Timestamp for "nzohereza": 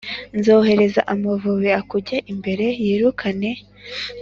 0.37-1.01